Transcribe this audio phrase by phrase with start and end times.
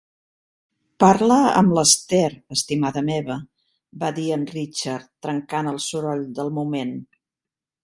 [1.03, 2.21] "Parla amb l'Esther,
[2.55, 3.37] estimada meva",
[4.05, 6.99] va dir en Richard, trencant el soroll del moment.